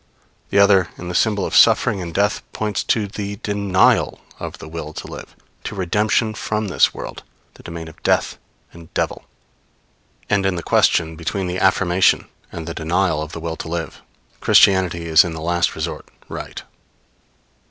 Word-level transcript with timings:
The 0.49 0.57
other, 0.57 0.89
in 0.97 1.09
the 1.09 1.13
symbol 1.13 1.45
of 1.45 1.55
suffering 1.55 2.01
and 2.01 2.11
death, 2.11 2.41
points 2.53 2.83
to 2.85 3.05
the 3.05 3.35
denial 3.43 4.19
of 4.39 4.57
the 4.57 4.67
will 4.67 4.93
to 4.93 5.05
live, 5.05 5.35
to 5.65 5.75
redemption 5.75 6.33
from 6.33 6.69
this 6.69 6.91
world, 6.91 7.21
the 7.53 7.61
domain 7.61 7.87
of 7.87 8.01
death 8.01 8.39
and 8.73 8.91
devil. 8.95 9.25
And 10.27 10.43
in 10.43 10.55
the 10.55 10.63
question 10.63 11.15
between 11.15 11.45
the 11.45 11.59
affirmation 11.59 12.25
and 12.51 12.65
the 12.65 12.73
denial 12.73 13.21
of 13.21 13.33
the 13.33 13.39
will 13.39 13.57
to 13.57 13.67
live, 13.67 14.01
Christianity 14.39 15.05
is 15.05 15.23
in 15.23 15.33
the 15.33 15.39
last 15.39 15.75
resort 15.75 16.09
right. 16.27 16.63